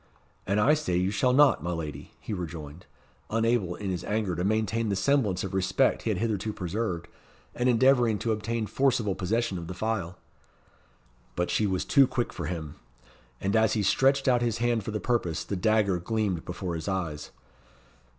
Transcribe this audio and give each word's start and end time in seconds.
"And 0.47 0.59
I 0.59 0.73
say 0.73 0.97
you 0.97 1.11
shall 1.11 1.31
not, 1.31 1.61
my 1.61 1.71
lady," 1.73 2.09
he 2.19 2.33
rejoined, 2.33 2.87
unable 3.29 3.75
in 3.75 3.91
his 3.91 4.03
anger 4.05 4.35
to 4.35 4.43
maintain 4.43 4.89
the 4.89 4.95
semblance 4.95 5.43
of 5.43 5.53
respect 5.53 6.01
he 6.01 6.09
had 6.09 6.17
hitherto 6.17 6.51
preserved, 6.53 7.07
and 7.53 7.69
endeavouring 7.69 8.17
to 8.17 8.31
obtain 8.31 8.65
forcible 8.65 9.13
possession 9.13 9.59
of 9.59 9.67
the 9.67 9.75
phial. 9.75 10.17
But 11.35 11.51
she 11.51 11.67
was 11.67 11.85
too 11.85 12.07
quick 12.07 12.33
for 12.33 12.47
him. 12.47 12.77
And 13.39 13.55
as 13.55 13.73
he 13.73 13.83
stretched 13.83 14.27
out 14.27 14.41
his 14.41 14.57
hand 14.57 14.83
for 14.83 14.89
the 14.89 14.99
purpose, 14.99 15.43
the 15.43 15.55
dagger 15.55 15.99
gleamed 15.99 16.45
before 16.45 16.73
his 16.73 16.87
eyes. 16.87 17.29